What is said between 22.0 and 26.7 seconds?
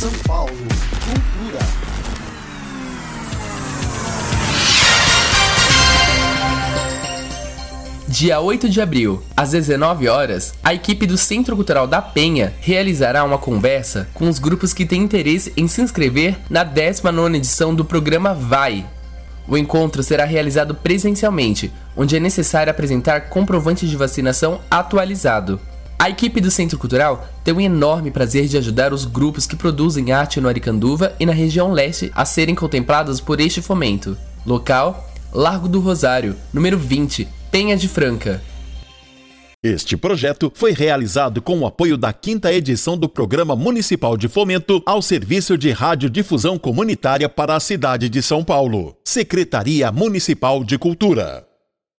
é necessário apresentar comprovante de vacinação atualizado. A equipe do